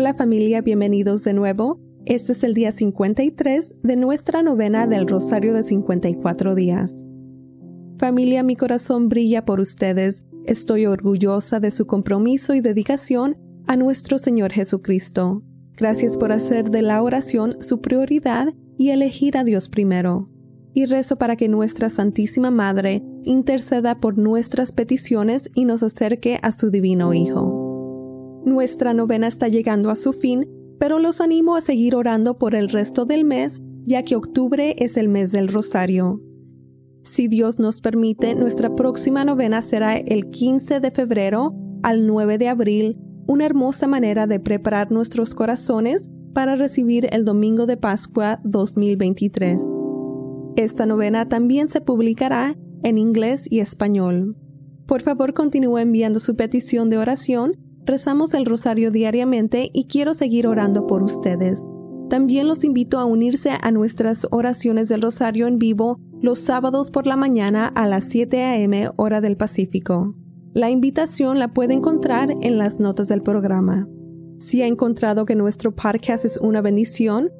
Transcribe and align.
Hola 0.00 0.14
familia, 0.14 0.60
bienvenidos 0.60 1.24
de 1.24 1.32
nuevo. 1.32 1.80
Este 2.06 2.30
es 2.30 2.44
el 2.44 2.54
día 2.54 2.70
53 2.70 3.74
de 3.82 3.96
nuestra 3.96 4.44
novena 4.44 4.86
del 4.86 5.08
Rosario 5.08 5.52
de 5.54 5.64
54 5.64 6.54
días. 6.54 6.94
Familia, 7.98 8.44
mi 8.44 8.54
corazón 8.54 9.08
brilla 9.08 9.44
por 9.44 9.58
ustedes. 9.58 10.24
Estoy 10.44 10.86
orgullosa 10.86 11.58
de 11.58 11.72
su 11.72 11.88
compromiso 11.88 12.54
y 12.54 12.60
dedicación 12.60 13.38
a 13.66 13.76
nuestro 13.76 14.18
Señor 14.18 14.52
Jesucristo. 14.52 15.42
Gracias 15.76 16.16
por 16.16 16.30
hacer 16.30 16.70
de 16.70 16.82
la 16.82 17.02
oración 17.02 17.60
su 17.60 17.80
prioridad 17.80 18.54
y 18.76 18.90
elegir 18.90 19.36
a 19.36 19.42
Dios 19.42 19.68
primero. 19.68 20.30
Y 20.74 20.84
rezo 20.84 21.18
para 21.18 21.34
que 21.34 21.48
nuestra 21.48 21.90
Santísima 21.90 22.52
Madre 22.52 23.02
interceda 23.24 23.98
por 23.98 24.16
nuestras 24.16 24.70
peticiones 24.70 25.50
y 25.54 25.64
nos 25.64 25.82
acerque 25.82 26.38
a 26.40 26.52
su 26.52 26.70
Divino 26.70 27.14
Hijo. 27.14 27.57
Nuestra 28.44 28.94
novena 28.94 29.26
está 29.26 29.48
llegando 29.48 29.90
a 29.90 29.94
su 29.94 30.12
fin, 30.12 30.48
pero 30.78 30.98
los 30.98 31.20
animo 31.20 31.56
a 31.56 31.60
seguir 31.60 31.94
orando 31.94 32.38
por 32.38 32.54
el 32.54 32.68
resto 32.68 33.04
del 33.04 33.24
mes, 33.24 33.60
ya 33.84 34.02
que 34.02 34.16
octubre 34.16 34.76
es 34.78 34.96
el 34.96 35.08
mes 35.08 35.32
del 35.32 35.48
rosario. 35.48 36.22
Si 37.02 37.26
Dios 37.26 37.58
nos 37.58 37.80
permite, 37.80 38.34
nuestra 38.34 38.74
próxima 38.74 39.24
novena 39.24 39.62
será 39.62 39.96
el 39.96 40.30
15 40.30 40.80
de 40.80 40.90
febrero 40.90 41.54
al 41.82 42.06
9 42.06 42.38
de 42.38 42.48
abril, 42.48 42.98
una 43.26 43.46
hermosa 43.46 43.86
manera 43.86 44.26
de 44.26 44.40
preparar 44.40 44.90
nuestros 44.90 45.34
corazones 45.34 46.10
para 46.34 46.56
recibir 46.56 47.08
el 47.12 47.24
Domingo 47.24 47.66
de 47.66 47.76
Pascua 47.76 48.40
2023. 48.44 49.62
Esta 50.56 50.86
novena 50.86 51.28
también 51.28 51.68
se 51.68 51.80
publicará 51.80 52.56
en 52.82 52.98
inglés 52.98 53.46
y 53.50 53.60
español. 53.60 54.36
Por 54.86 55.02
favor, 55.02 55.34
continúe 55.34 55.78
enviando 55.78 56.20
su 56.20 56.36
petición 56.36 56.90
de 56.90 56.98
oración 56.98 57.56
rezamos 57.88 58.34
el 58.34 58.44
rosario 58.44 58.90
diariamente 58.90 59.70
y 59.72 59.86
quiero 59.86 60.12
seguir 60.12 60.46
orando 60.46 60.86
por 60.86 61.02
ustedes. 61.02 61.64
También 62.10 62.46
los 62.46 62.62
invito 62.62 62.98
a 62.98 63.06
unirse 63.06 63.52
a 63.60 63.70
nuestras 63.70 64.26
oraciones 64.30 64.88
del 64.88 65.02
rosario 65.02 65.46
en 65.46 65.58
vivo 65.58 65.98
los 66.20 66.38
sábados 66.38 66.90
por 66.90 67.06
la 67.06 67.16
mañana 67.16 67.66
a 67.66 67.86
las 67.86 68.04
7 68.04 68.44
a.m. 68.44 68.90
hora 68.96 69.20
del 69.20 69.36
Pacífico. 69.36 70.14
La 70.52 70.70
invitación 70.70 71.38
la 71.38 71.54
puede 71.54 71.74
encontrar 71.74 72.30
en 72.42 72.58
las 72.58 72.78
notas 72.78 73.08
del 73.08 73.22
programa. 73.22 73.88
Si 74.38 74.60
ha 74.62 74.66
encontrado 74.66 75.24
que 75.24 75.34
nuestro 75.34 75.74
podcast 75.74 76.26
es 76.26 76.38
una 76.38 76.60
bendición, 76.60 77.30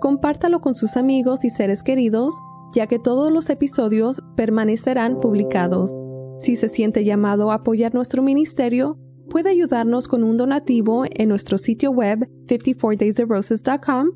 compártalo 0.00 0.60
con 0.60 0.76
sus 0.76 0.96
amigos 0.96 1.44
y 1.44 1.50
seres 1.50 1.82
queridos, 1.82 2.34
ya 2.74 2.86
que 2.86 3.00
todos 3.00 3.32
los 3.32 3.50
episodios 3.50 4.22
permanecerán 4.36 5.18
publicados. 5.18 5.94
Si 6.38 6.54
se 6.54 6.68
siente 6.68 7.04
llamado 7.04 7.50
a 7.50 7.54
apoyar 7.54 7.94
nuestro 7.94 8.22
ministerio, 8.22 8.98
puede 9.36 9.50
ayudarnos 9.50 10.08
con 10.08 10.24
un 10.24 10.38
donativo 10.38 11.04
en 11.10 11.28
nuestro 11.28 11.58
sitio 11.58 11.90
web 11.90 12.26
54daysofroses.com. 12.46 14.12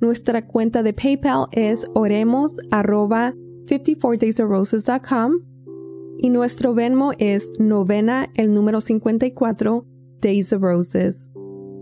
Nuestra 0.00 0.46
cuenta 0.46 0.84
de 0.84 0.92
PayPal 0.92 1.48
es 1.50 1.88
oremos 1.92 2.54
54daysofroses.com 2.70 5.32
y 6.18 6.30
nuestro 6.30 6.72
Venmo 6.72 7.10
es 7.18 7.50
novena 7.58 8.28
el 8.36 8.54
número 8.54 8.80
54 8.80 9.84
Days 10.20 10.52
of 10.52 10.62
Roses. 10.62 11.28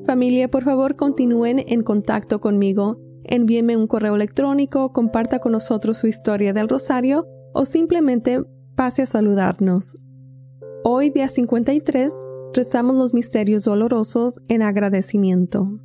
Familia, 0.06 0.50
por 0.50 0.64
favor 0.64 0.96
continúen 0.96 1.62
en 1.68 1.82
contacto 1.82 2.40
conmigo. 2.40 2.98
Envíeme 3.24 3.76
un 3.76 3.86
correo 3.86 4.14
electrónico, 4.14 4.94
comparta 4.94 5.40
con 5.40 5.52
nosotros 5.52 5.98
su 5.98 6.06
historia 6.06 6.54
del 6.54 6.70
rosario 6.70 7.26
o 7.52 7.66
simplemente 7.66 8.42
pase 8.76 9.02
a 9.02 9.06
saludarnos. 9.06 9.94
Hoy, 10.84 11.10
día 11.10 11.28
53, 11.28 12.14
rezamos 12.54 12.96
los 12.96 13.14
misterios 13.14 13.64
dolorosos 13.64 14.40
en 14.48 14.62
agradecimiento. 14.62 15.80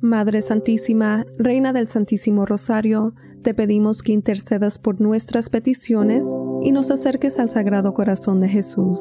Madre 0.00 0.42
Santísima, 0.42 1.24
Reina 1.38 1.72
del 1.72 1.88
Santísimo 1.88 2.44
Rosario, 2.44 3.14
te 3.42 3.54
pedimos 3.54 4.02
que 4.02 4.12
intercedas 4.12 4.78
por 4.78 5.00
nuestras 5.00 5.48
peticiones 5.48 6.24
y 6.62 6.72
nos 6.72 6.90
acerques 6.90 7.38
al 7.38 7.50
Sagrado 7.50 7.94
Corazón 7.94 8.40
de 8.40 8.48
Jesús. 8.48 9.00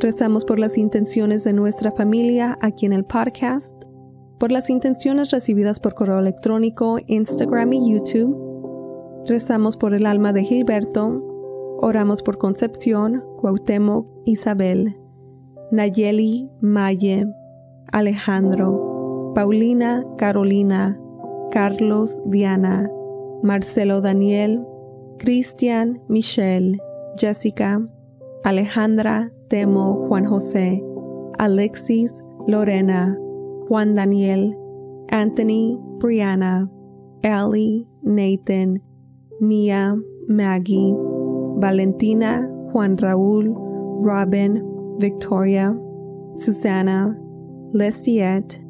Rezamos 0.00 0.44
por 0.44 0.58
las 0.58 0.76
intenciones 0.76 1.44
de 1.44 1.52
nuestra 1.52 1.92
familia 1.92 2.58
aquí 2.60 2.86
en 2.86 2.92
el 2.92 3.04
podcast, 3.04 3.74
por 4.38 4.52
las 4.52 4.70
intenciones 4.70 5.30
recibidas 5.30 5.80
por 5.80 5.94
correo 5.94 6.18
electrónico, 6.18 6.98
Instagram 7.06 7.72
y 7.72 7.92
YouTube. 7.92 9.24
Rezamos 9.26 9.76
por 9.76 9.94
el 9.94 10.06
alma 10.06 10.32
de 10.32 10.44
Gilberto. 10.44 11.22
Oramos 11.80 12.22
por 12.22 12.38
Concepción, 12.38 13.24
Cuauhtémoc, 13.38 14.06
Isabel, 14.26 14.96
Nayeli 15.74 16.48
Maye, 16.60 17.26
Alejandro, 17.92 19.32
Paulina 19.34 20.04
Carolina, 20.16 20.96
Carlos 21.50 22.20
Diana, 22.30 22.88
Marcelo 23.42 24.00
Daniel, 24.00 24.64
Cristian 25.18 26.00
Michelle, 26.08 26.78
Jessica, 27.18 27.80
Alejandra 28.44 29.30
Temo 29.48 30.06
Juan 30.06 30.26
José, 30.26 30.80
Alexis 31.40 32.22
Lorena, 32.46 33.16
Juan 33.68 33.96
Daniel, 33.96 34.54
Anthony 35.08 35.76
Brianna, 35.98 36.70
Ellie 37.24 37.88
Nathan, 38.04 38.80
Mia 39.40 39.96
Maggie, 40.28 40.94
Valentina 41.58 42.46
Juan 42.70 42.96
Raúl, 42.96 43.52
Robin 44.04 44.73
Victoria, 44.98 45.74
Susanna, 46.36 47.14
Lesiette, 47.72 48.60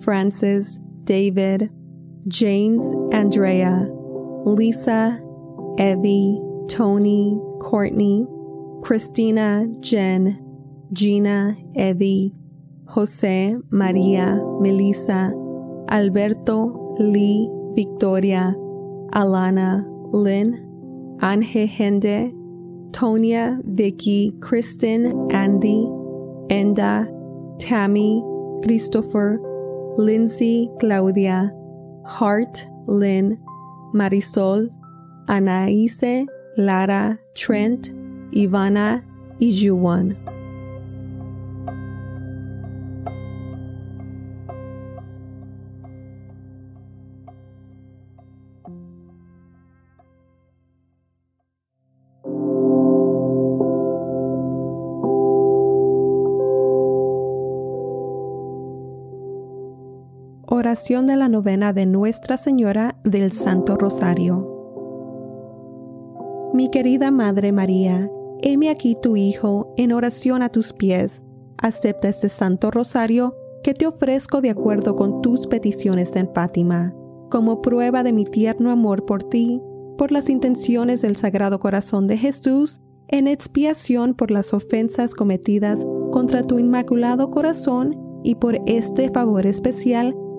Francis, 0.00 0.78
David, 1.04 1.70
James, 2.28 2.94
Andrea, 3.12 3.88
Lisa, 4.44 5.20
Evie, 5.78 6.40
Tony, 6.68 7.40
Courtney, 7.60 8.26
Christina, 8.82 9.66
Jen, 9.80 10.38
Gina, 10.92 11.56
Evie, 11.76 12.32
Jose, 12.88 13.56
Maria, 13.70 14.40
Melissa, 14.60 15.32
Alberto, 15.90 16.96
Lee, 16.98 17.48
Victoria, 17.74 18.54
Alana, 19.12 19.84
Lynn, 20.12 21.18
Anje 21.20 21.68
Hende, 21.68 22.32
Tonya, 22.92 23.60
Vicky, 23.64 24.32
Kristen, 24.40 25.30
Andy, 25.30 25.86
Enda, 26.50 27.06
Tammy, 27.60 28.22
Christopher, 28.62 29.38
Lindsay, 29.96 30.68
Claudia, 30.80 31.50
Hart, 32.06 32.66
Lynn, 32.86 33.38
Marisol, 33.94 34.68
Anaíse, 35.28 36.26
Lara, 36.56 37.18
Trent, 37.34 37.90
Ivana 38.32 39.04
y 39.40 39.50
Oración 60.60 61.06
de 61.06 61.16
la 61.16 61.30
novena 61.30 61.72
de 61.72 61.86
Nuestra 61.86 62.36
Señora 62.36 62.94
del 63.02 63.32
Santo 63.32 63.76
Rosario. 63.76 64.46
Mi 66.52 66.68
querida 66.68 67.10
Madre 67.10 67.50
María, 67.50 68.10
heme 68.42 68.68
aquí 68.68 68.94
tu 69.00 69.16
Hijo 69.16 69.72
en 69.78 69.90
oración 69.90 70.42
a 70.42 70.50
tus 70.50 70.74
pies. 70.74 71.24
Acepta 71.56 72.10
este 72.10 72.28
Santo 72.28 72.70
Rosario 72.70 73.34
que 73.62 73.72
te 73.72 73.86
ofrezco 73.86 74.42
de 74.42 74.50
acuerdo 74.50 74.96
con 74.96 75.22
tus 75.22 75.46
peticiones 75.46 76.14
en 76.14 76.30
Fátima, 76.34 76.94
como 77.30 77.62
prueba 77.62 78.02
de 78.02 78.12
mi 78.12 78.24
tierno 78.26 78.70
amor 78.70 79.06
por 79.06 79.22
ti, 79.22 79.62
por 79.96 80.12
las 80.12 80.28
intenciones 80.28 81.00
del 81.00 81.16
Sagrado 81.16 81.58
Corazón 81.58 82.06
de 82.06 82.18
Jesús, 82.18 82.82
en 83.08 83.28
expiación 83.28 84.12
por 84.12 84.30
las 84.30 84.52
ofensas 84.52 85.14
cometidas 85.14 85.86
contra 86.12 86.42
tu 86.42 86.58
Inmaculado 86.58 87.30
Corazón 87.30 87.96
y 88.22 88.34
por 88.34 88.58
este 88.66 89.08
favor 89.08 89.46
especial 89.46 90.14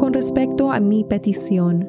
con 0.00 0.14
respecto 0.14 0.72
a 0.72 0.80
mi 0.80 1.04
petición. 1.04 1.86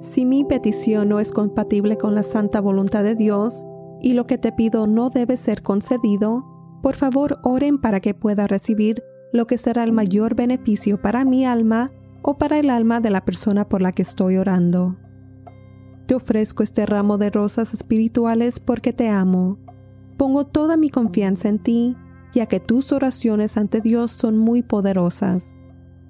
Si 0.00 0.24
mi 0.24 0.44
petición 0.44 1.10
no 1.10 1.20
es 1.20 1.30
compatible 1.30 1.98
con 1.98 2.14
la 2.14 2.22
santa 2.22 2.58
voluntad 2.58 3.04
de 3.04 3.14
Dios 3.14 3.66
y 4.00 4.14
lo 4.14 4.24
que 4.24 4.38
te 4.38 4.50
pido 4.50 4.86
no 4.86 5.10
debe 5.10 5.36
ser 5.36 5.60
concedido, 5.60 6.42
por 6.82 6.96
favor 6.96 7.38
oren 7.42 7.78
para 7.78 8.00
que 8.00 8.14
pueda 8.14 8.46
recibir 8.46 9.04
lo 9.34 9.46
que 9.46 9.58
será 9.58 9.84
el 9.84 9.92
mayor 9.92 10.34
beneficio 10.34 11.02
para 11.02 11.26
mi 11.26 11.44
alma 11.44 11.92
o 12.22 12.38
para 12.38 12.58
el 12.58 12.70
alma 12.70 13.02
de 13.02 13.10
la 13.10 13.26
persona 13.26 13.68
por 13.68 13.82
la 13.82 13.92
que 13.92 14.02
estoy 14.04 14.38
orando. 14.38 14.96
Te 16.06 16.14
ofrezco 16.14 16.62
este 16.62 16.86
ramo 16.86 17.18
de 17.18 17.28
rosas 17.28 17.74
espirituales 17.74 18.58
porque 18.58 18.94
te 18.94 19.10
amo. 19.10 19.58
Pongo 20.16 20.46
toda 20.46 20.78
mi 20.78 20.88
confianza 20.88 21.50
en 21.50 21.58
ti, 21.58 21.94
ya 22.32 22.46
que 22.46 22.58
tus 22.58 22.90
oraciones 22.90 23.58
ante 23.58 23.82
Dios 23.82 24.12
son 24.12 24.38
muy 24.38 24.62
poderosas 24.62 25.54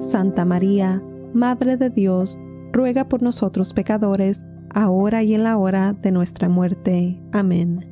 Santa 0.00 0.44
María, 0.44 1.02
Madre 1.34 1.76
de 1.76 1.90
Dios, 1.90 2.38
ruega 2.72 3.08
por 3.08 3.22
nosotros 3.22 3.74
pecadores, 3.74 4.46
ahora 4.70 5.22
y 5.22 5.34
en 5.34 5.44
la 5.44 5.56
hora 5.56 5.92
de 5.92 6.12
nuestra 6.12 6.48
muerte. 6.48 7.20
Amén. 7.32 7.86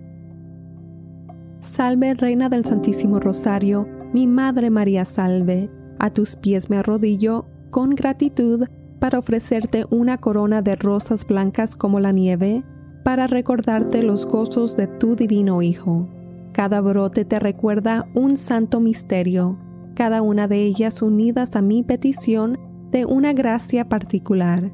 Salve, 1.60 2.14
Reina 2.14 2.48
del 2.48 2.64
Santísimo 2.64 3.18
Rosario, 3.18 3.88
mi 4.12 4.26
Madre 4.26 4.70
María 4.70 5.04
salve, 5.04 5.70
a 5.98 6.10
tus 6.10 6.36
pies 6.36 6.70
me 6.70 6.76
arrodillo 6.76 7.46
con 7.70 7.90
gratitud 7.90 8.66
para 9.00 9.18
ofrecerte 9.18 9.84
una 9.90 10.18
corona 10.18 10.62
de 10.62 10.76
rosas 10.76 11.26
blancas 11.26 11.76
como 11.76 12.00
la 12.00 12.12
nieve, 12.12 12.62
para 13.02 13.26
recordarte 13.26 14.02
los 14.02 14.26
gozos 14.26 14.76
de 14.76 14.86
tu 14.86 15.16
divino 15.16 15.60
Hijo. 15.60 16.08
Cada 16.52 16.80
brote 16.80 17.24
te 17.24 17.38
recuerda 17.38 18.08
un 18.14 18.36
santo 18.36 18.80
misterio 18.80 19.58
cada 19.96 20.22
una 20.22 20.46
de 20.46 20.62
ellas 20.62 21.02
unidas 21.02 21.56
a 21.56 21.62
mi 21.62 21.82
petición 21.82 22.58
de 22.92 23.06
una 23.06 23.32
gracia 23.32 23.88
particular. 23.88 24.70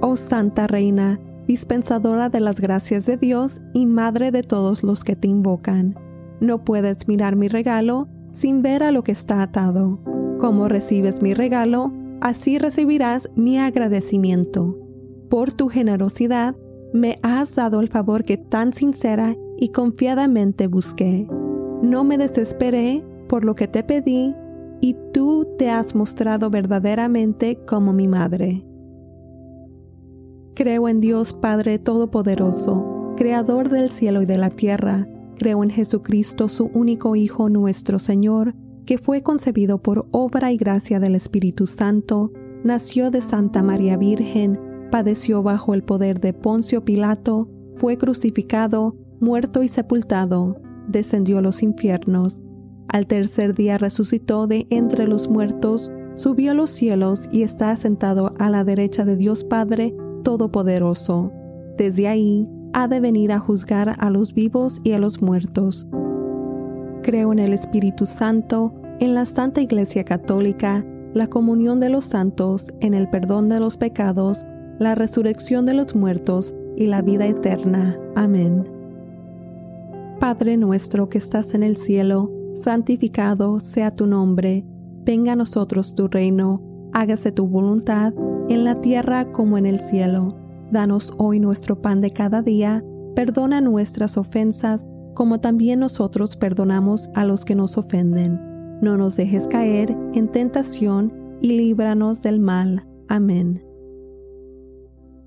Oh 0.00 0.16
Santa 0.16 0.66
Reina, 0.66 1.20
dispensadora 1.46 2.28
de 2.28 2.40
las 2.40 2.60
gracias 2.60 3.06
de 3.06 3.16
Dios 3.16 3.62
y 3.72 3.86
Madre 3.86 4.32
de 4.32 4.42
todos 4.42 4.82
los 4.82 5.04
que 5.04 5.16
te 5.16 5.28
invocan, 5.28 5.94
no 6.40 6.64
puedes 6.64 7.06
mirar 7.08 7.36
mi 7.36 7.48
regalo 7.48 8.08
sin 8.32 8.62
ver 8.62 8.82
a 8.82 8.90
lo 8.90 9.04
que 9.04 9.12
está 9.12 9.40
atado. 9.42 10.00
Como 10.38 10.68
recibes 10.68 11.22
mi 11.22 11.32
regalo, 11.32 11.92
así 12.20 12.58
recibirás 12.58 13.30
mi 13.36 13.58
agradecimiento. 13.58 14.76
Por 15.30 15.52
tu 15.52 15.68
generosidad, 15.68 16.56
me 16.92 17.20
has 17.22 17.54
dado 17.54 17.80
el 17.80 17.88
favor 17.88 18.24
que 18.24 18.38
tan 18.38 18.72
sincera 18.72 19.36
y 19.56 19.68
confiadamente 19.68 20.66
busqué. 20.66 21.28
No 21.80 22.02
me 22.02 22.18
desesperé 22.18 23.04
por 23.34 23.44
lo 23.44 23.56
que 23.56 23.66
te 23.66 23.82
pedí, 23.82 24.32
y 24.80 24.94
tú 25.12 25.44
te 25.58 25.68
has 25.68 25.96
mostrado 25.96 26.50
verdaderamente 26.50 27.58
como 27.66 27.92
mi 27.92 28.06
madre. 28.06 28.64
Creo 30.54 30.88
en 30.88 31.00
Dios 31.00 31.34
Padre 31.34 31.80
Todopoderoso, 31.80 33.12
Creador 33.16 33.70
del 33.70 33.90
cielo 33.90 34.22
y 34.22 34.26
de 34.26 34.38
la 34.38 34.50
tierra. 34.50 35.08
Creo 35.36 35.64
en 35.64 35.70
Jesucristo, 35.70 36.48
su 36.48 36.66
único 36.74 37.16
Hijo 37.16 37.48
nuestro 37.48 37.98
Señor, 37.98 38.54
que 38.86 38.98
fue 38.98 39.24
concebido 39.24 39.82
por 39.82 40.06
obra 40.12 40.52
y 40.52 40.56
gracia 40.56 41.00
del 41.00 41.16
Espíritu 41.16 41.66
Santo, 41.66 42.30
nació 42.62 43.10
de 43.10 43.20
Santa 43.20 43.64
María 43.64 43.96
Virgen, 43.96 44.60
padeció 44.92 45.42
bajo 45.42 45.74
el 45.74 45.82
poder 45.82 46.20
de 46.20 46.34
Poncio 46.34 46.84
Pilato, 46.84 47.48
fue 47.74 47.98
crucificado, 47.98 48.94
muerto 49.18 49.64
y 49.64 49.66
sepultado, 49.66 50.60
descendió 50.86 51.38
a 51.38 51.42
los 51.42 51.64
infiernos 51.64 52.40
al 52.88 53.06
tercer 53.06 53.54
día 53.54 53.78
resucitó 53.78 54.46
de 54.46 54.66
entre 54.70 55.06
los 55.06 55.28
muertos, 55.28 55.90
subió 56.14 56.52
a 56.52 56.54
los 56.54 56.70
cielos 56.70 57.28
y 57.32 57.42
está 57.42 57.76
sentado 57.76 58.34
a 58.38 58.50
la 58.50 58.64
derecha 58.64 59.04
de 59.04 59.16
Dios 59.16 59.44
Padre 59.44 59.94
Todopoderoso. 60.22 61.32
Desde 61.76 62.08
ahí 62.08 62.48
ha 62.72 62.88
de 62.88 63.00
venir 63.00 63.32
a 63.32 63.38
juzgar 63.38 63.96
a 63.98 64.10
los 64.10 64.34
vivos 64.34 64.80
y 64.84 64.92
a 64.92 64.98
los 64.98 65.22
muertos. 65.22 65.86
Creo 67.02 67.32
en 67.32 67.38
el 67.38 67.52
Espíritu 67.52 68.06
Santo, 68.06 68.72
en 69.00 69.14
la 69.14 69.26
Santa 69.26 69.60
Iglesia 69.60 70.04
Católica, 70.04 70.84
la 71.14 71.28
comunión 71.28 71.80
de 71.80 71.88
los 71.88 72.06
santos, 72.06 72.72
en 72.80 72.94
el 72.94 73.08
perdón 73.08 73.48
de 73.48 73.60
los 73.60 73.76
pecados, 73.76 74.46
la 74.78 74.94
resurrección 74.94 75.66
de 75.66 75.74
los 75.74 75.94
muertos 75.94 76.54
y 76.76 76.86
la 76.86 77.02
vida 77.02 77.26
eterna. 77.26 77.98
Amén. 78.16 78.64
Padre 80.18 80.56
nuestro 80.56 81.08
que 81.08 81.18
estás 81.18 81.54
en 81.54 81.62
el 81.62 81.76
cielo, 81.76 82.32
santificado 82.54 83.60
sea 83.60 83.90
tu 83.90 84.06
nombre, 84.06 84.64
venga 85.04 85.32
a 85.32 85.36
nosotros 85.36 85.94
tu 85.94 86.08
reino, 86.08 86.62
hágase 86.92 87.32
tu 87.32 87.46
voluntad, 87.46 88.14
en 88.48 88.64
la 88.64 88.80
tierra 88.80 89.32
como 89.32 89.58
en 89.58 89.66
el 89.66 89.80
cielo. 89.80 90.36
Danos 90.70 91.12
hoy 91.18 91.40
nuestro 91.40 91.80
pan 91.80 92.00
de 92.00 92.12
cada 92.12 92.42
día, 92.42 92.84
perdona 93.14 93.60
nuestras 93.60 94.16
ofensas, 94.16 94.86
como 95.14 95.40
también 95.40 95.80
nosotros 95.80 96.36
perdonamos 96.36 97.10
a 97.14 97.24
los 97.24 97.44
que 97.44 97.54
nos 97.54 97.76
ofenden. 97.78 98.40
No 98.80 98.96
nos 98.96 99.16
dejes 99.16 99.46
caer 99.46 99.96
en 100.14 100.28
tentación 100.28 101.12
y 101.40 101.52
líbranos 101.52 102.22
del 102.22 102.40
mal. 102.40 102.86
Amén. 103.08 103.64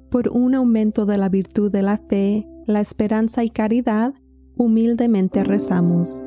Por 0.10 0.30
un 0.30 0.56
aumento 0.56 1.06
de 1.06 1.18
la 1.18 1.30
virtud 1.30 1.72
de 1.72 1.82
la 1.82 1.98
fe, 1.98 2.48
la 2.66 2.82
esperanza 2.82 3.44
y 3.44 3.50
caridad, 3.50 4.14
humildemente 4.56 5.44
rezamos. 5.44 6.27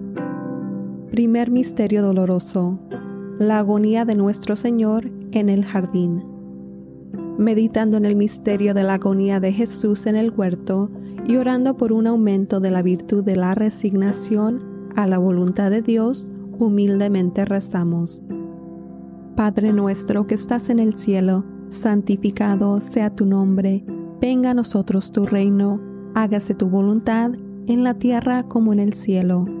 Primer 1.11 1.51
Misterio 1.51 2.03
Doloroso. 2.03 2.79
La 3.37 3.59
agonía 3.59 4.05
de 4.05 4.15
nuestro 4.15 4.55
Señor 4.55 5.11
en 5.33 5.49
el 5.49 5.65
jardín. 5.65 6.23
Meditando 7.37 7.97
en 7.97 8.05
el 8.05 8.15
misterio 8.15 8.73
de 8.73 8.83
la 8.83 8.93
agonía 8.93 9.41
de 9.41 9.51
Jesús 9.51 10.05
en 10.05 10.15
el 10.15 10.31
huerto, 10.31 10.89
y 11.27 11.35
orando 11.35 11.75
por 11.75 11.91
un 11.91 12.07
aumento 12.07 12.61
de 12.61 12.71
la 12.71 12.81
virtud 12.81 13.25
de 13.25 13.35
la 13.35 13.53
resignación 13.55 14.63
a 14.95 15.05
la 15.05 15.17
voluntad 15.17 15.69
de 15.69 15.81
Dios, 15.81 16.31
humildemente 16.57 17.43
rezamos. 17.43 18.23
Padre 19.35 19.73
nuestro 19.73 20.27
que 20.27 20.35
estás 20.35 20.69
en 20.69 20.79
el 20.79 20.97
cielo, 20.97 21.43
santificado 21.67 22.79
sea 22.79 23.13
tu 23.13 23.25
nombre, 23.25 23.83
venga 24.21 24.51
a 24.51 24.53
nosotros 24.53 25.11
tu 25.11 25.25
reino, 25.25 25.81
hágase 26.15 26.53
tu 26.53 26.69
voluntad 26.69 27.31
en 27.67 27.83
la 27.83 27.95
tierra 27.95 28.43
como 28.43 28.71
en 28.71 28.79
el 28.79 28.93
cielo. 28.93 29.60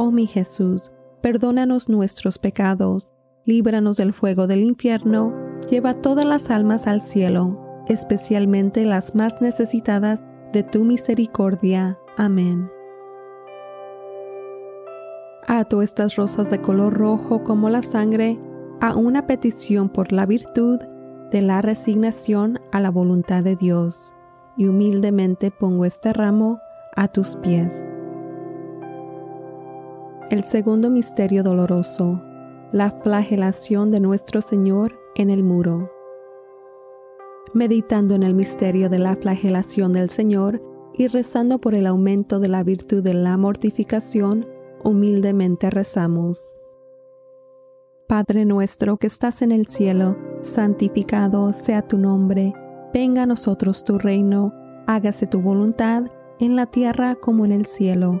Oh 0.00 0.12
mi 0.12 0.28
Jesús, 0.28 0.92
perdónanos 1.22 1.88
nuestros 1.88 2.38
pecados, 2.38 3.12
líbranos 3.44 3.96
del 3.96 4.12
fuego 4.12 4.46
del 4.46 4.62
infierno, 4.62 5.34
lleva 5.68 5.94
todas 5.94 6.24
las 6.24 6.52
almas 6.52 6.86
al 6.86 7.02
cielo, 7.02 7.82
especialmente 7.88 8.84
las 8.84 9.16
más 9.16 9.40
necesitadas 9.40 10.22
de 10.52 10.62
tu 10.62 10.84
misericordia. 10.84 11.98
Amén. 12.16 12.70
Ato 15.48 15.82
estas 15.82 16.14
rosas 16.14 16.48
de 16.48 16.60
color 16.60 16.94
rojo 16.94 17.42
como 17.42 17.68
la 17.68 17.82
sangre 17.82 18.38
a 18.80 18.94
una 18.94 19.26
petición 19.26 19.88
por 19.88 20.12
la 20.12 20.26
virtud 20.26 20.78
de 21.32 21.42
la 21.42 21.60
resignación 21.60 22.60
a 22.70 22.78
la 22.78 22.92
voluntad 22.92 23.42
de 23.42 23.56
Dios, 23.56 24.14
y 24.56 24.68
humildemente 24.68 25.50
pongo 25.50 25.84
este 25.84 26.12
ramo 26.12 26.60
a 26.94 27.08
tus 27.08 27.34
pies. 27.34 27.84
El 30.30 30.44
segundo 30.44 30.90
misterio 30.90 31.42
doloroso, 31.42 32.22
la 32.70 32.90
flagelación 32.90 33.90
de 33.90 33.98
nuestro 33.98 34.42
Señor 34.42 35.00
en 35.14 35.30
el 35.30 35.42
muro. 35.42 35.90
Meditando 37.54 38.14
en 38.14 38.22
el 38.22 38.34
misterio 38.34 38.90
de 38.90 38.98
la 38.98 39.16
flagelación 39.16 39.94
del 39.94 40.10
Señor 40.10 40.62
y 40.92 41.06
rezando 41.06 41.58
por 41.58 41.74
el 41.74 41.86
aumento 41.86 42.40
de 42.40 42.48
la 42.48 42.62
virtud 42.62 43.02
de 43.02 43.14
la 43.14 43.38
mortificación, 43.38 44.46
humildemente 44.84 45.70
rezamos. 45.70 46.58
Padre 48.06 48.44
nuestro 48.44 48.98
que 48.98 49.06
estás 49.06 49.40
en 49.40 49.50
el 49.50 49.66
cielo, 49.68 50.18
santificado 50.42 51.54
sea 51.54 51.88
tu 51.88 51.96
nombre, 51.96 52.52
venga 52.92 53.22
a 53.22 53.26
nosotros 53.26 53.82
tu 53.82 53.96
reino, 53.96 54.52
hágase 54.86 55.26
tu 55.26 55.40
voluntad 55.40 56.02
en 56.38 56.54
la 56.54 56.66
tierra 56.66 57.14
como 57.14 57.46
en 57.46 57.52
el 57.52 57.64
cielo. 57.64 58.20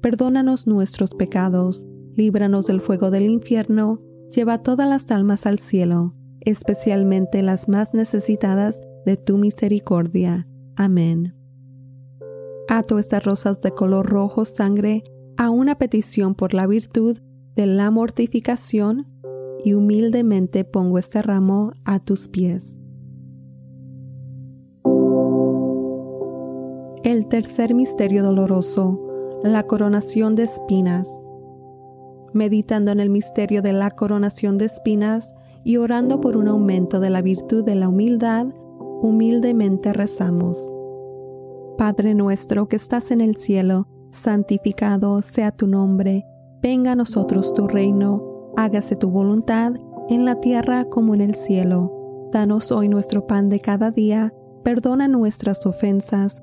perdónanos 0.00 0.66
nuestros 0.66 1.14
pecados, 1.14 1.86
líbranos 2.14 2.66
del 2.66 2.80
fuego 2.80 3.10
del 3.10 3.24
infierno, 3.30 4.00
lleva 4.34 4.62
todas 4.62 4.88
las 4.88 5.10
almas 5.10 5.46
al 5.46 5.58
cielo, 5.58 6.14
especialmente 6.40 7.42
las 7.42 7.68
más 7.68 7.94
necesitadas 7.94 8.80
de 9.04 9.16
tu 9.16 9.38
misericordia. 9.38 10.46
Amén. 10.76 11.34
Ato 12.68 12.98
estas 12.98 13.24
rosas 13.24 13.60
de 13.60 13.70
color 13.70 14.06
rojo 14.06 14.44
sangre 14.44 15.02
a 15.36 15.50
una 15.50 15.78
petición 15.78 16.34
por 16.34 16.52
la 16.52 16.66
virtud 16.66 17.18
de 17.54 17.66
la 17.66 17.90
mortificación 17.90 19.06
y 19.64 19.72
humildemente 19.72 20.64
pongo 20.64 20.98
este 20.98 21.22
ramo 21.22 21.72
a 21.84 21.98
tus 21.98 22.28
pies. 22.28 22.76
El 27.04 27.26
tercer 27.28 27.74
misterio 27.74 28.22
doloroso, 28.22 29.07
la 29.42 29.62
coronación 29.62 30.34
de 30.34 30.44
espinas. 30.44 31.20
Meditando 32.32 32.90
en 32.90 33.00
el 33.00 33.08
misterio 33.08 33.62
de 33.62 33.72
la 33.72 33.90
coronación 33.90 34.58
de 34.58 34.64
espinas 34.64 35.34
y 35.64 35.76
orando 35.76 36.20
por 36.20 36.36
un 36.36 36.48
aumento 36.48 36.98
de 36.98 37.10
la 37.10 37.22
virtud 37.22 37.64
de 37.64 37.76
la 37.76 37.88
humildad, 37.88 38.46
humildemente 39.00 39.92
rezamos. 39.92 40.72
Padre 41.76 42.14
nuestro 42.14 42.66
que 42.66 42.76
estás 42.76 43.12
en 43.12 43.20
el 43.20 43.36
cielo, 43.36 43.86
santificado 44.10 45.22
sea 45.22 45.52
tu 45.52 45.68
nombre, 45.68 46.24
venga 46.60 46.92
a 46.92 46.96
nosotros 46.96 47.54
tu 47.54 47.68
reino, 47.68 48.52
hágase 48.56 48.96
tu 48.96 49.08
voluntad 49.08 49.74
en 50.08 50.24
la 50.24 50.40
tierra 50.40 50.86
como 50.86 51.14
en 51.14 51.20
el 51.20 51.36
cielo. 51.36 52.28
Danos 52.32 52.72
hoy 52.72 52.88
nuestro 52.88 53.26
pan 53.26 53.48
de 53.48 53.60
cada 53.60 53.92
día, 53.92 54.34
perdona 54.64 55.06
nuestras 55.06 55.64
ofensas, 55.64 56.42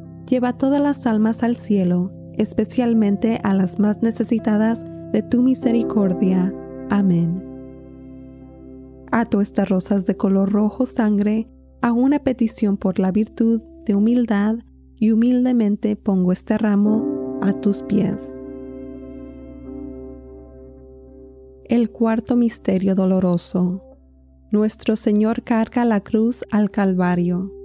lleva 0.27 0.57
todas 0.57 0.81
las 0.81 1.05
almas 1.05 1.43
al 1.43 1.55
cielo, 1.55 2.11
especialmente 2.33 3.39
a 3.43 3.53
las 3.53 3.79
más 3.79 4.01
necesitadas 4.01 4.85
de 5.11 5.23
tu 5.23 5.41
misericordia. 5.41 6.53
Amén. 6.89 7.43
Ato 9.11 9.41
estas 9.41 9.67
rosas 9.67 10.05
de 10.05 10.15
color 10.15 10.51
rojo 10.51 10.85
sangre 10.85 11.49
a 11.81 11.91
una 11.91 12.19
petición 12.19 12.77
por 12.77 12.99
la 12.99 13.11
virtud 13.11 13.61
de 13.85 13.95
humildad 13.95 14.59
y 14.95 15.11
humildemente 15.11 15.95
pongo 15.95 16.31
este 16.31 16.57
ramo 16.57 17.39
a 17.41 17.53
tus 17.53 17.83
pies. 17.83 18.33
El 21.65 21.89
cuarto 21.89 22.35
misterio 22.35 22.95
doloroso. 22.95 23.81
Nuestro 24.51 24.95
Señor 24.95 25.43
carga 25.43 25.85
la 25.85 26.01
cruz 26.01 26.43
al 26.51 26.69
Calvario. 26.69 27.60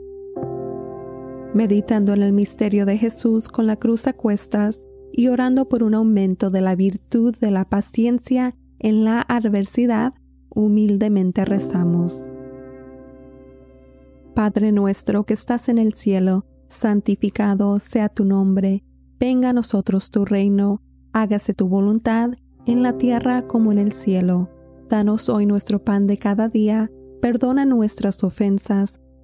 Meditando 1.56 2.12
en 2.12 2.20
el 2.20 2.34
misterio 2.34 2.84
de 2.84 2.98
Jesús 2.98 3.48
con 3.48 3.66
la 3.66 3.76
cruz 3.76 4.06
a 4.06 4.12
cuestas 4.12 4.84
y 5.10 5.28
orando 5.28 5.70
por 5.70 5.82
un 5.82 5.94
aumento 5.94 6.50
de 6.50 6.60
la 6.60 6.76
virtud 6.76 7.34
de 7.40 7.50
la 7.50 7.64
paciencia 7.64 8.54
en 8.78 9.04
la 9.04 9.22
adversidad, 9.22 10.12
humildemente 10.50 11.46
rezamos. 11.46 12.28
Padre 14.34 14.70
nuestro 14.70 15.24
que 15.24 15.32
estás 15.32 15.70
en 15.70 15.78
el 15.78 15.94
cielo, 15.94 16.44
santificado 16.68 17.80
sea 17.80 18.10
tu 18.10 18.26
nombre, 18.26 18.84
venga 19.18 19.48
a 19.48 19.54
nosotros 19.54 20.10
tu 20.10 20.26
reino, 20.26 20.82
hágase 21.14 21.54
tu 21.54 21.68
voluntad 21.68 22.32
en 22.66 22.82
la 22.82 22.98
tierra 22.98 23.46
como 23.46 23.72
en 23.72 23.78
el 23.78 23.92
cielo. 23.92 24.50
Danos 24.90 25.30
hoy 25.30 25.46
nuestro 25.46 25.82
pan 25.82 26.06
de 26.06 26.18
cada 26.18 26.48
día, 26.48 26.90
perdona 27.22 27.64
nuestras 27.64 28.22
ofensas, 28.24 29.00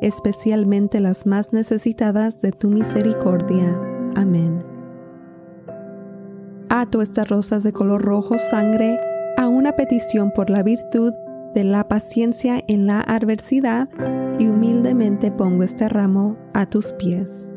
especialmente 0.00 1.00
las 1.00 1.26
más 1.26 1.52
necesitadas 1.52 2.40
de 2.40 2.52
tu 2.52 2.68
misericordia. 2.68 3.78
Amén. 4.16 4.64
Ato 6.68 7.02
estas 7.02 7.28
rosas 7.28 7.62
de 7.62 7.72
color 7.72 8.02
rojo 8.02 8.38
sangre 8.38 8.98
a 9.36 9.48
una 9.48 9.72
petición 9.76 10.30
por 10.30 10.50
la 10.50 10.62
virtud 10.62 11.12
de 11.54 11.64
la 11.64 11.88
paciencia 11.88 12.62
en 12.68 12.86
la 12.86 13.00
adversidad 13.00 13.88
y 14.38 14.46
humildemente 14.46 15.32
pongo 15.32 15.64
este 15.64 15.88
ramo 15.88 16.36
a 16.54 16.66
tus 16.66 16.92
pies. 16.92 17.48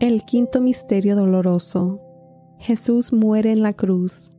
El 0.00 0.24
quinto 0.24 0.60
misterio 0.60 1.14
doloroso. 1.14 2.00
Jesús 2.58 3.12
muere 3.12 3.52
en 3.52 3.62
la 3.62 3.72
cruz. 3.72 4.32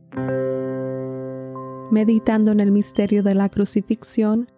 Meditando 1.90 2.52
en 2.52 2.60
el 2.60 2.70
misterio 2.72 3.22
de 3.22 3.34
la 3.34 3.48
crucifixión 3.48 4.48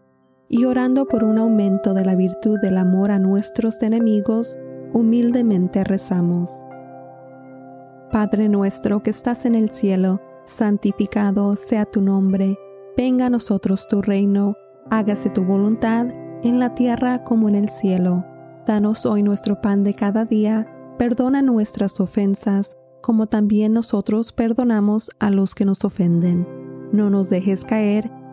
y 0.48 0.64
orando 0.64 1.06
por 1.06 1.24
un 1.24 1.38
aumento 1.38 1.94
de 1.94 2.04
la 2.04 2.14
virtud 2.14 2.58
del 2.60 2.78
amor 2.78 3.10
a 3.10 3.18
nuestros 3.18 3.82
enemigos, 3.82 4.58
humildemente 4.92 5.84
rezamos. 5.84 6.64
Padre 8.10 8.48
nuestro 8.48 9.02
que 9.02 9.10
estás 9.10 9.44
en 9.44 9.54
el 9.54 9.70
cielo, 9.70 10.20
santificado 10.44 11.56
sea 11.56 11.84
tu 11.84 12.00
nombre, 12.00 12.58
venga 12.96 13.26
a 13.26 13.30
nosotros 13.30 13.88
tu 13.88 14.02
reino, 14.02 14.56
hágase 14.90 15.30
tu 15.30 15.44
voluntad 15.44 16.06
en 16.42 16.60
la 16.60 16.74
tierra 16.74 17.24
como 17.24 17.48
en 17.48 17.56
el 17.56 17.68
cielo. 17.68 18.24
Danos 18.66 19.06
hoy 19.06 19.22
nuestro 19.22 19.60
pan 19.60 19.84
de 19.84 19.94
cada 19.94 20.24
día 20.24 20.72
Perdona 20.98 21.42
nuestras 21.42 22.00
ofensas, 22.00 22.78
como 23.02 23.26
también 23.26 23.74
nosotros 23.74 24.32
perdonamos 24.32 25.10
a 25.18 25.30
los 25.30 25.54
que 25.54 25.66
nos 25.66 25.84
ofenden. 25.84 26.48
No 26.90 27.10
nos 27.10 27.28
dejes 27.28 27.66
caer 27.66 28.10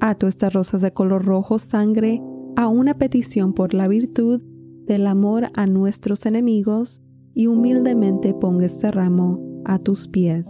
Ato 0.00 0.28
estas 0.28 0.52
rosas 0.52 0.80
de 0.80 0.92
color 0.92 1.24
rojo 1.24 1.58
sangre 1.58 2.22
a 2.56 2.68
una 2.68 2.94
petición 2.98 3.52
por 3.52 3.74
la 3.74 3.88
virtud 3.88 4.40
del 4.86 5.06
amor 5.06 5.50
a 5.54 5.66
nuestros 5.66 6.24
enemigos 6.26 7.02
y 7.34 7.46
humildemente 7.46 8.34
ponga 8.34 8.66
este 8.66 8.90
ramo 8.90 9.62
a 9.64 9.78
tus 9.78 10.08
pies. 10.08 10.48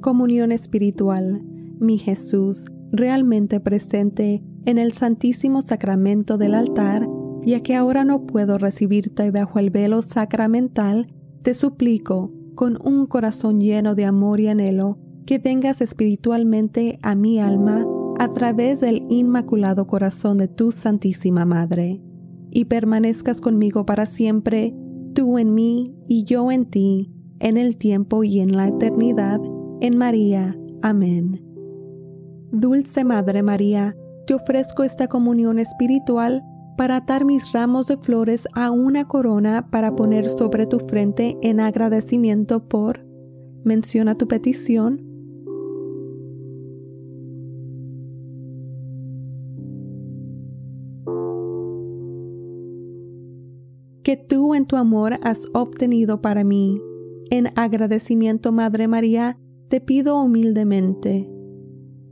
Comunión 0.00 0.52
espiritual, 0.52 1.42
mi 1.78 1.98
Jesús, 1.98 2.66
realmente 2.92 3.60
presente 3.60 4.42
en 4.64 4.78
el 4.78 4.92
Santísimo 4.92 5.62
Sacramento 5.62 6.38
del 6.38 6.54
altar, 6.54 7.08
ya 7.42 7.60
que 7.60 7.74
ahora 7.76 8.04
no 8.04 8.26
puedo 8.26 8.58
recibirte 8.58 9.30
bajo 9.30 9.58
el 9.58 9.70
velo 9.70 10.02
sacramental, 10.02 11.12
te 11.42 11.54
suplico, 11.54 12.32
con 12.54 12.76
un 12.84 13.06
corazón 13.06 13.60
lleno 13.60 13.94
de 13.94 14.04
amor 14.04 14.40
y 14.40 14.48
anhelo, 14.48 14.98
que 15.26 15.38
vengas 15.38 15.80
espiritualmente 15.80 16.98
a 17.02 17.14
mi 17.14 17.40
alma 17.40 17.86
a 18.18 18.28
través 18.28 18.80
del 18.80 19.06
inmaculado 19.08 19.86
corazón 19.86 20.36
de 20.36 20.46
tu 20.46 20.72
Santísima 20.72 21.44
Madre, 21.46 22.02
y 22.50 22.66
permanezcas 22.66 23.40
conmigo 23.40 23.86
para 23.86 24.06
siempre, 24.06 24.74
tú 25.14 25.38
en 25.38 25.54
mí 25.54 25.94
y 26.06 26.24
yo 26.24 26.50
en 26.52 26.66
ti, 26.66 27.10
en 27.38 27.56
el 27.56 27.76
tiempo 27.76 28.24
y 28.24 28.40
en 28.40 28.56
la 28.56 28.68
eternidad, 28.68 29.40
en 29.80 29.96
María. 29.96 30.58
Amén. 30.82 31.42
Dulce 32.52 33.04
Madre 33.04 33.42
María, 33.42 33.96
te 34.26 34.34
ofrezco 34.34 34.82
esta 34.82 35.08
comunión 35.08 35.58
espiritual 35.58 36.42
para 36.76 36.96
atar 36.96 37.24
mis 37.24 37.52
ramos 37.52 37.86
de 37.86 37.96
flores 37.96 38.48
a 38.52 38.70
una 38.70 39.06
corona 39.06 39.68
para 39.70 39.96
poner 39.96 40.28
sobre 40.28 40.66
tu 40.66 40.78
frente 40.80 41.38
en 41.42 41.60
agradecimiento 41.60 42.68
por... 42.68 43.06
Menciona 43.64 44.14
tu 44.14 44.26
petición 44.26 45.09
que 54.10 54.16
tú 54.16 54.56
en 54.56 54.66
tu 54.66 54.74
amor 54.74 55.18
has 55.22 55.46
obtenido 55.54 56.20
para 56.20 56.42
mí. 56.42 56.82
En 57.30 57.52
agradecimiento, 57.54 58.50
Madre 58.50 58.88
María, 58.88 59.38
te 59.68 59.80
pido 59.80 60.20
humildemente. 60.20 61.30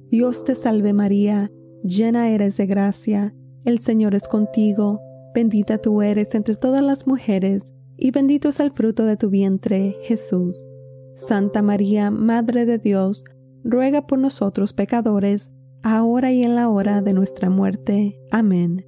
Dios 0.08 0.44
te 0.44 0.54
salve 0.54 0.92
María, 0.92 1.50
llena 1.82 2.30
eres 2.30 2.56
de 2.56 2.66
gracia, 2.66 3.34
el 3.64 3.80
Señor 3.80 4.14
es 4.14 4.28
contigo, 4.28 5.00
bendita 5.34 5.78
tú 5.78 6.00
eres 6.00 6.36
entre 6.36 6.54
todas 6.54 6.82
las 6.82 7.08
mujeres, 7.08 7.74
y 7.96 8.12
bendito 8.12 8.50
es 8.50 8.60
el 8.60 8.70
fruto 8.70 9.04
de 9.04 9.16
tu 9.16 9.28
vientre, 9.28 9.96
Jesús. 10.02 10.68
Santa 11.16 11.62
María, 11.62 12.12
Madre 12.12 12.64
de 12.64 12.78
Dios, 12.78 13.24
ruega 13.64 14.06
por 14.06 14.20
nosotros 14.20 14.72
pecadores, 14.72 15.50
ahora 15.82 16.30
y 16.30 16.44
en 16.44 16.54
la 16.54 16.68
hora 16.68 17.02
de 17.02 17.12
nuestra 17.12 17.50
muerte. 17.50 18.20
Amén. 18.30 18.87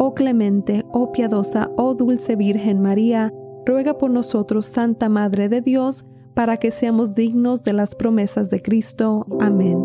oh 0.00 0.14
clemente, 0.14 0.86
oh 0.92 1.10
piadosa, 1.10 1.72
oh 1.76 1.92
dulce 1.94 2.36
Virgen 2.36 2.80
María, 2.80 3.34
ruega 3.66 3.98
por 3.98 4.12
nosotros, 4.12 4.66
Santa 4.66 5.08
Madre 5.08 5.48
de 5.48 5.60
Dios, 5.60 6.06
para 6.34 6.58
que 6.58 6.70
seamos 6.70 7.16
dignos 7.16 7.64
de 7.64 7.72
las 7.72 7.96
promesas 7.96 8.48
de 8.48 8.62
Cristo. 8.62 9.26
Amén. 9.40 9.76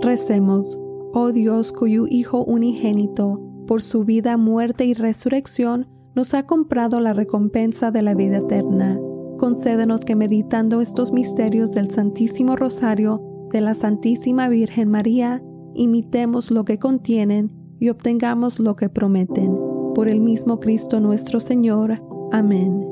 Recemos, 0.00 0.78
oh 1.12 1.32
Dios 1.32 1.72
cuyo 1.72 2.06
Hijo 2.08 2.44
unigénito, 2.44 3.42
por 3.66 3.82
su 3.82 4.04
vida, 4.04 4.36
muerte 4.36 4.84
y 4.84 4.94
resurrección, 4.94 5.88
nos 6.14 6.34
ha 6.34 6.46
comprado 6.46 7.00
la 7.00 7.14
recompensa 7.14 7.90
de 7.90 8.02
la 8.02 8.14
vida 8.14 8.38
eterna. 8.38 9.00
Concédenos 9.38 10.02
que 10.02 10.14
meditando 10.14 10.80
estos 10.80 11.10
misterios 11.10 11.72
del 11.72 11.90
Santísimo 11.90 12.54
Rosario 12.54 13.22
de 13.50 13.60
la 13.60 13.74
Santísima 13.74 14.48
Virgen 14.48 14.88
María, 14.88 15.42
imitemos 15.74 16.50
lo 16.50 16.64
que 16.64 16.78
contienen 16.78 17.55
y 17.78 17.88
obtengamos 17.88 18.58
lo 18.58 18.76
que 18.76 18.88
prometen. 18.88 19.56
Por 19.94 20.08
el 20.08 20.20
mismo 20.20 20.60
Cristo 20.60 21.00
nuestro 21.00 21.40
Señor. 21.40 22.02
Amén. 22.32 22.86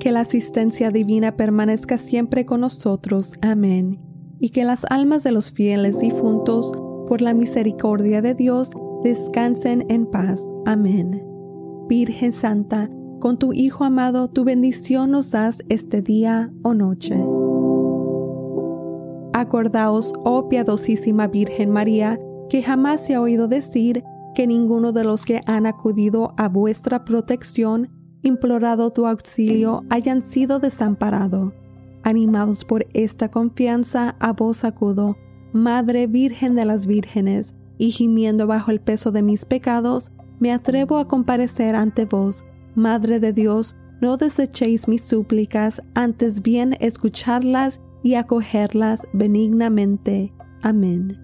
Que 0.00 0.12
la 0.12 0.20
asistencia 0.20 0.90
divina 0.90 1.36
permanezca 1.36 1.98
siempre 1.98 2.44
con 2.44 2.60
nosotros. 2.60 3.34
Amén. 3.40 4.00
Y 4.40 4.50
que 4.50 4.64
las 4.64 4.84
almas 4.90 5.22
de 5.24 5.32
los 5.32 5.50
fieles 5.50 6.00
difuntos, 6.00 6.72
por 7.08 7.20
la 7.20 7.34
misericordia 7.34 8.22
de 8.22 8.34
Dios, 8.34 8.70
descansen 9.02 9.86
en 9.88 10.06
paz. 10.06 10.46
Amén. 10.66 11.22
Virgen 11.88 12.32
Santa, 12.32 12.90
con 13.20 13.38
tu 13.38 13.52
Hijo 13.52 13.84
amado, 13.84 14.28
tu 14.28 14.44
bendición 14.44 15.10
nos 15.10 15.30
das 15.30 15.62
este 15.68 16.02
día 16.02 16.52
o 16.62 16.74
noche. 16.74 17.14
Acordaos, 19.32 20.12
oh 20.24 20.48
piadosísima 20.48 21.26
Virgen 21.28 21.70
María, 21.70 22.20
que 22.48 22.62
jamás 22.62 23.04
se 23.04 23.14
ha 23.14 23.20
oído 23.20 23.48
decir 23.48 24.04
que 24.34 24.46
ninguno 24.46 24.92
de 24.92 25.04
los 25.04 25.24
que 25.24 25.40
han 25.46 25.66
acudido 25.66 26.34
a 26.36 26.48
vuestra 26.48 27.04
protección, 27.04 27.90
implorado 28.22 28.90
tu 28.90 29.06
auxilio, 29.06 29.84
hayan 29.90 30.22
sido 30.22 30.58
desamparado. 30.58 31.54
Animados 32.02 32.64
por 32.64 32.86
esta 32.92 33.30
confianza, 33.30 34.16
a 34.18 34.32
vos 34.32 34.64
acudo, 34.64 35.16
Madre 35.52 36.06
Virgen 36.06 36.54
de 36.54 36.64
las 36.64 36.86
Vírgenes, 36.86 37.54
y 37.78 37.90
gimiendo 37.90 38.46
bajo 38.46 38.70
el 38.70 38.80
peso 38.80 39.12
de 39.12 39.22
mis 39.22 39.44
pecados, 39.44 40.12
me 40.38 40.52
atrevo 40.52 40.98
a 40.98 41.08
comparecer 41.08 41.76
ante 41.76 42.04
vos, 42.04 42.44
Madre 42.74 43.20
de 43.20 43.32
Dios, 43.32 43.76
no 44.00 44.16
desechéis 44.16 44.88
mis 44.88 45.02
súplicas, 45.02 45.80
antes 45.94 46.42
bien 46.42 46.76
escucharlas 46.80 47.80
y 48.02 48.14
acogerlas 48.14 49.06
benignamente. 49.12 50.32
Amén. 50.60 51.18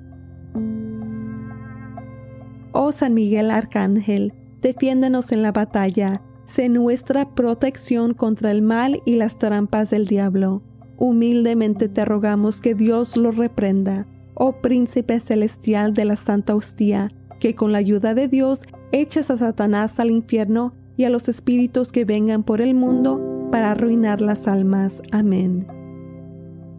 Oh 2.72 2.92
San 2.92 3.14
Miguel 3.14 3.50
Arcángel, 3.50 4.32
defiéndenos 4.62 5.32
en 5.32 5.42
la 5.42 5.52
batalla, 5.52 6.22
sé 6.46 6.68
nuestra 6.68 7.34
protección 7.34 8.14
contra 8.14 8.50
el 8.50 8.62
mal 8.62 9.02
y 9.04 9.16
las 9.16 9.38
trampas 9.38 9.90
del 9.90 10.06
diablo. 10.06 10.62
Humildemente 10.96 11.88
te 11.88 12.04
rogamos 12.04 12.60
que 12.60 12.74
Dios 12.74 13.16
lo 13.16 13.32
reprenda, 13.32 14.06
oh 14.34 14.60
príncipe 14.60 15.18
celestial 15.20 15.94
de 15.94 16.04
la 16.04 16.16
Santa 16.16 16.54
Hostia, 16.54 17.08
que 17.38 17.54
con 17.54 17.72
la 17.72 17.78
ayuda 17.78 18.14
de 18.14 18.28
Dios 18.28 18.66
eches 18.92 19.30
a 19.30 19.36
Satanás 19.36 19.98
al 19.98 20.10
infierno 20.10 20.74
y 20.96 21.04
a 21.04 21.10
los 21.10 21.28
espíritus 21.28 21.92
que 21.92 22.04
vengan 22.04 22.42
por 22.42 22.60
el 22.60 22.74
mundo 22.74 23.48
para 23.50 23.72
arruinar 23.72 24.20
las 24.20 24.46
almas. 24.46 25.02
Amén. 25.10 25.66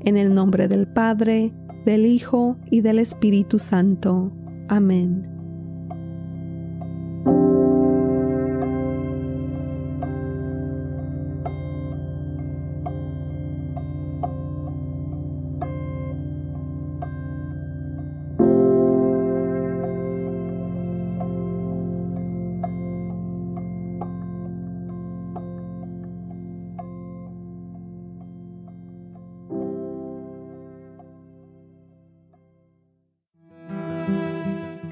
En 0.05 0.17
el 0.17 0.33
nombre 0.33 0.67
del 0.67 0.87
Padre, 0.87 1.53
del 1.85 2.05
Hijo 2.05 2.57
y 2.69 2.81
del 2.81 2.99
Espíritu 2.99 3.59
Santo. 3.59 4.31
Amén. 4.67 5.30